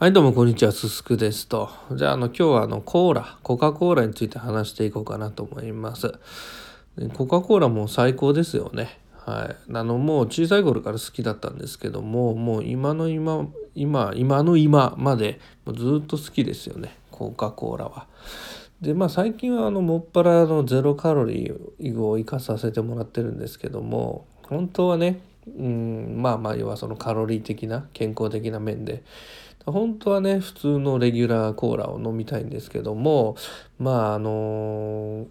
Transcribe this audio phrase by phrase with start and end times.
[0.00, 1.70] はい、どうもこんにちは、すすくですと。
[1.90, 6.14] じゃあ、あの、今日はあの、コーラ、コカ・コーラについて話していこうかなと思います。
[7.14, 9.00] コカ・コーラも最高ですよね。
[9.26, 9.56] はい。
[9.74, 18.06] あの、もう小さい頃から好きだったんですけども、もう今の今、今、今の今まで、もずっと好きですよね、コカ・コーラは。
[18.80, 25.18] で、まあ最近はあの、もっぱらのゼロカロリーを生かさせてもらってるんですけども、本当はね、
[25.56, 29.02] うん、まあまあ要はそのカロリー的な健康的な面で
[29.66, 33.36] 本当はね普通のレギュラーコーラを飲みたいんですけども
[33.78, 35.26] まああの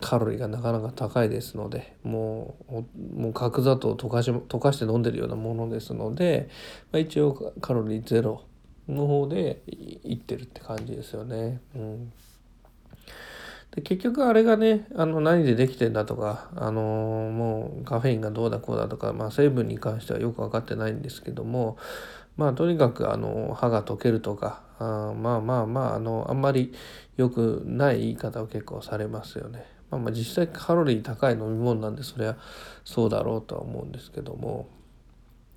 [0.00, 6.48] カロリーがなかなか高いですのでもうもう角砂糖を溶かし溶かして飲んでるようなものですので、
[6.92, 8.44] まあ、一応カロリーゼロ
[8.88, 11.60] の方でいってるって感じですよね。
[11.74, 12.12] うん
[13.74, 21.78] で結局あれがねあの何でできてんだとか、あの、もうカフェインがどうだこうだとか、まあ、成分に関してはよく分かってないんですけども
[22.36, 26.72] まあとにかくあの歯が溶けるとかあまあまあまああのあんまり
[27.16, 29.66] 良くない言い方を結構されますよね。
[29.90, 32.36] まあ、まあ実際カロリー高い飲み物なんでそれは
[32.84, 34.68] そうだろうとは思うんですけども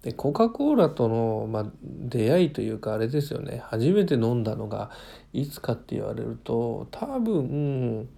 [0.03, 4.91] でコカ・コーラとの、まあ、出会いというかあれですよね初めて飲んだのが
[5.31, 8.09] いつかって言われると多分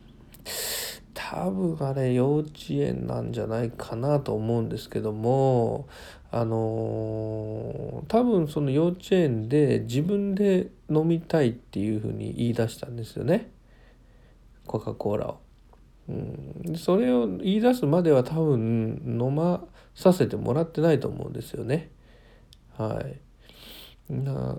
[1.13, 5.87] 多分あれ幼稚園なんじゃないかなと思うんですけども
[6.31, 13.51] あの多分その幼稚園で自分で飲みたいっていうふうに言い出したんですよね
[14.65, 15.44] コカ・コーラを。
[16.07, 21.89] うん、それを言い出すまでは多分飲まさせてもらってないと思うんですよね。
[22.77, 24.13] はい。
[24.13, 24.55] な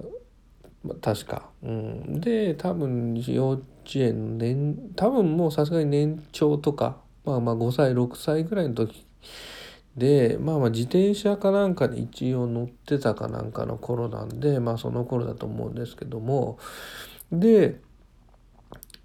[0.82, 1.50] まあ確か。
[1.62, 9.06] うん、で多分幼稚園年多分もうさすがに年長とかまあまあ5歳6歳ぐらいの時
[9.96, 16.58] でまあまあ自転車かなんかに一応乗ってたかなんかの頃なんでまあその頃だと思うんですけども
[17.32, 17.80] で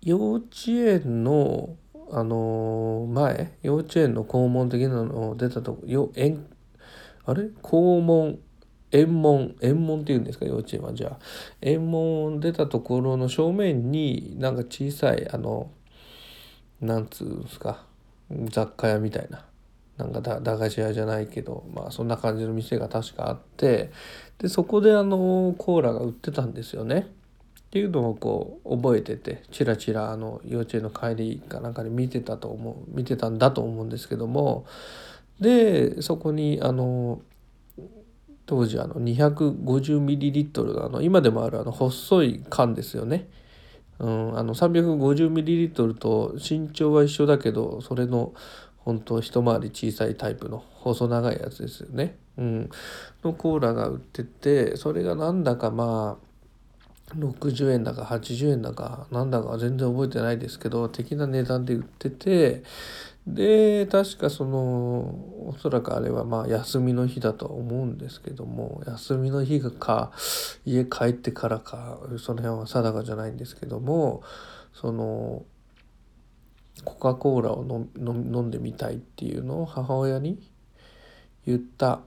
[0.01, 1.75] 幼稚園の
[2.11, 6.45] あの前幼稚園の校門的なのを出たとこよ園
[7.25, 7.49] あれ？
[7.61, 8.39] 校門
[8.91, 10.45] 園門園門っていうんですか？
[10.45, 11.19] 幼稚園はじゃあ。
[11.61, 15.71] 園門出たところの正面になんか小さいあの
[16.81, 17.85] なんつうんですか？
[18.49, 19.45] 雑貨屋みたいな。
[19.97, 23.91] なんか駄菓子屋じゃないけどまあそんな感じの店が確かあって。
[24.39, 27.13] でそこであのコーラが売ってたんですよね。
[27.71, 34.65] っていうのをこう覚えててチラチラあの幼稚園の帰りかなんかで見てたと思う見てたんだと思うんですけども
[35.39, 37.21] でそこにあの
[38.45, 43.29] 当時あの 250ml のあの今でもあるあの細い缶ですよね。
[43.99, 48.33] うん、あの 350ml と身長は一緒だけどそれの
[48.79, 52.17] 本当一回り小さいタイプの細長いやつですよね。
[52.37, 52.69] うん、
[53.23, 56.30] のコーラが売っててそれがなんだかまあ
[57.17, 62.63] 60円だか80円だかなんだか全然覚えてないですけど的な値段で売ってて
[63.27, 64.57] で確かその
[65.49, 70.11] おそらくあれはまあ休みの日だとは思うんですけども休みの日か
[70.65, 74.23] 家帰ってからかその辺は定かじゃないんですけども
[74.73, 75.43] その
[76.83, 77.63] コカ・コーラを
[77.97, 80.41] 飲んでみたいっていうのを母親に
[81.45, 82.01] 言った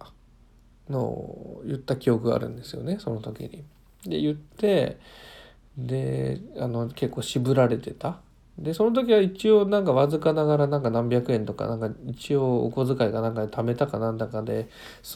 [0.89, 3.65] のを言った記憶があるんですよねその時に。
[4.07, 4.99] で言って
[5.77, 8.21] であの結構渋られてた
[8.59, 14.69] でその時は一応なんかわずかながらなんか何百円とかなんか一応お小遣いかなんかで貯めたかなんだかで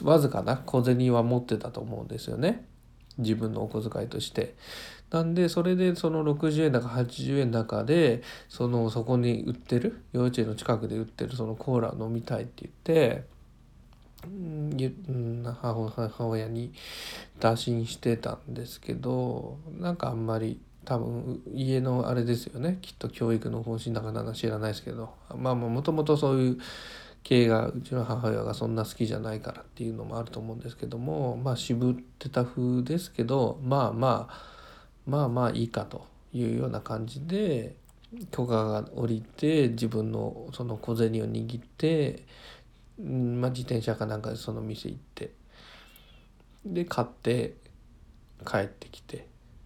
[0.03, 2.65] わずかな小銭は持ってたと思うんですよね
[3.17, 4.55] 自分のお小遣いとして。
[5.11, 13.23] なんでそれでその60円だか80円だかでそのそこに売ってる幼稚園の近くで売ってるそのコーラ飲みたいって言って
[16.01, 16.73] 母親に
[17.39, 22.79] 打診してたんですけどなんかあんまり多分家のあれですよね。
[22.81, 25.13] きっと教育の方針だかなか知らないですけど。
[25.37, 26.57] まあもともとそういう
[27.23, 34.35] 系がうちの母親がそんな好きじゃないからっていうのもあると思うんですけどもまあ渋ってた風ですけどまあまあ
[35.05, 37.75] まあまあいいかというような感じで
[38.31, 42.23] 許可が下りて自分のその小銭を握って
[42.99, 45.31] まあ、自転車かなんかでその店行って
[46.65, 47.55] で買って
[48.45, 49.21] 帰ってきてっ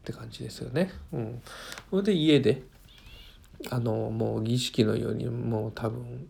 [0.05, 0.91] て感じですよね。
[1.11, 1.41] うん、
[1.89, 2.63] それで家で
[3.69, 6.27] あのもう儀式のようにもう多分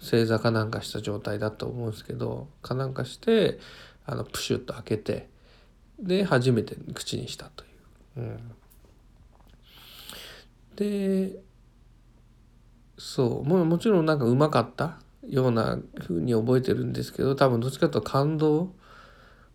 [0.00, 3.58] 正座かなんかした状態だと思うんですけどかなんかして
[4.06, 5.28] あのプシュッと開けて
[5.98, 8.20] で初めて口にしたという。
[8.20, 8.52] うん、
[10.76, 11.36] で
[12.98, 18.72] そうももちろんなんかうまかったようなふうに覚えてるんですけど多分どっちかというと感動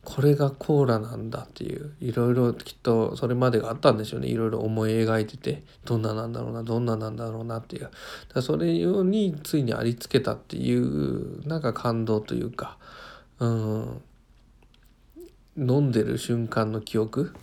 [0.03, 7.91] これがコーラなんだっていういろいろきっとそれまでがあったんでしょうねいろいろ思い描いててどんななんだろうなどんななんだろうなっていう
[8.33, 12.77] だそれようについにありつけたっていうなんか感動というか
[13.39, 14.01] うん
[15.57, 17.35] 飲んでる瞬間の記憶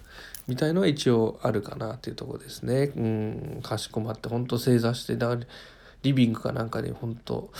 [0.46, 2.92] みたいのは一応あるかなっていうとこですね。
[2.96, 5.36] うん、かしこまって本当正座してだ
[6.04, 7.50] リビングかなんかに本当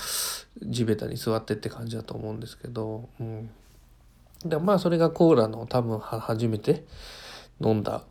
[0.62, 3.50] 地べたに座ってって感じだと思うんですけど、うん、
[4.44, 6.84] でまあそれがコーラの多分初めて
[7.60, 8.04] 飲んだ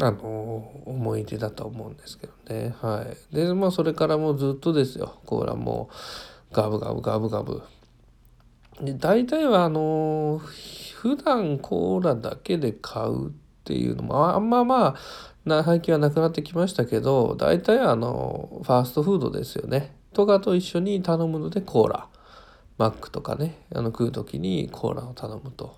[0.00, 2.74] あの思い出だと思うんですけどね。
[2.80, 3.34] はい。
[3.34, 5.20] でまあそれからもうずっとですよ。
[5.26, 5.90] コーラも
[6.50, 7.62] ガブガブガブガブ。
[8.80, 10.40] で大体はあの
[10.94, 13.32] 普段コーラだけで買うっ
[13.64, 14.94] ていうのもあんままあ
[15.44, 19.96] 最近はなくなってきましたけど大体あのファーストフードですよね。
[20.12, 22.08] とかと一緒に頼むのでコーラ。
[22.78, 23.58] マックとかね。
[23.74, 25.76] あの食う時にコーラを頼むと。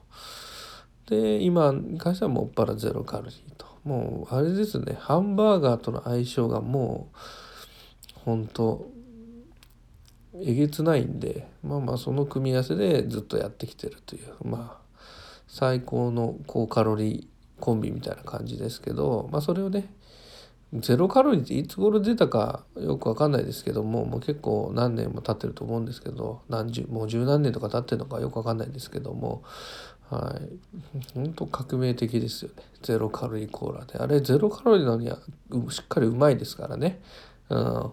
[1.07, 3.67] で今に関してはもっぱらゼロカロリーと。
[3.85, 4.97] もうあれですね。
[5.01, 8.87] ハンバーガーとの相性がもう本当
[10.43, 11.49] えげつないんで。
[11.63, 14.47] まあまあその組み合わせでずっとやってきてるという。
[14.47, 14.85] まあ
[15.49, 19.93] 最高の高カロリーコンビみたいな感じですけどまあそれをね
[20.73, 29.45] ゼロカロリーっていつ頃出たかよくわかんないですけどももう結構何年も経ってると思うんですけど何十もう十何年とか経ってるのかよくわかんないですけども
[30.11, 31.01] はい。
[31.15, 32.63] 本当革命的ですよね。
[32.83, 33.99] ゼロカロリーコーラで。
[33.99, 35.19] あれゼロカロリーなのには
[35.71, 37.01] しっかりうまいですからね。
[37.49, 37.93] うん。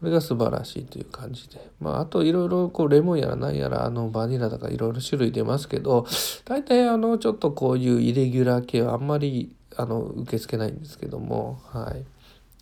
[0.00, 1.70] これが素晴らしいという感じで。
[1.80, 6.06] まあ、あといろいろこうレモンやら何やらあのバニラとかいろいろ種類出ますけど、
[6.44, 12.04] 大体あのちょっとこういうイレギュラー系はあんまりあの受け付けないんですけどもはい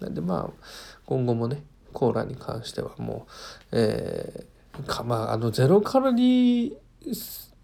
[0.02, 0.66] なんでまあ
[1.06, 1.62] 今後もね
[1.92, 3.26] コーラに関してはも
[3.72, 6.76] うえー、かまああのゼロカロリー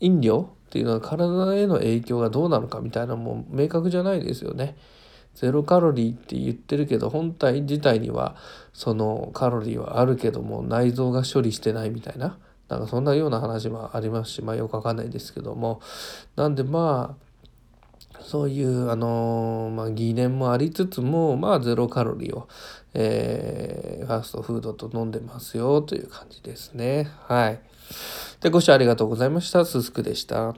[0.01, 4.75] 飲料っていうのは体への影響がどうなのかみたいなのも明確じゃないですよね。
[5.34, 8.37] ゼロカロリーって言ってるけど本体自体には
[8.73, 12.38] そのカロリーはあるけども内臓が処理してないみたいな
[12.69, 15.81] なんかそんなような話もありますしまあよくわかんないですけども
[16.37, 17.32] なんでまあ
[18.23, 22.49] そういうあのまあ、疑念もありつつもまあゼロカロリーを、
[22.94, 27.11] えー、ファーストフードと飲んでますよという感じですね。
[27.26, 27.61] はい。
[28.40, 29.64] でご視聴ありがとうございました。
[29.64, 30.55] すすくでした。